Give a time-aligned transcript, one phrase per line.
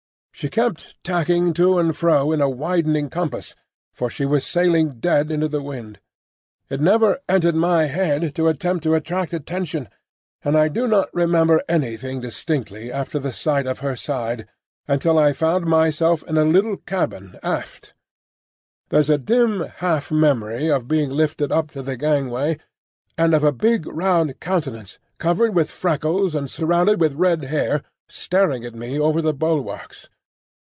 [0.33, 3.53] She kept tacking to and fro in a widening compass,
[3.93, 5.99] for she was sailing dead into the wind.
[6.67, 9.87] It never entered my head to attempt to attract attention,
[10.43, 14.47] and I do not remember anything distinctly after the sight of her side
[14.87, 17.93] until I found myself in a little cabin aft.
[18.89, 22.57] There's a dim half memory of being lifted up to the gangway,
[23.15, 28.65] and of a big round countenance covered with freckles and surrounded with red hair staring
[28.65, 30.09] at me over the bulwarks.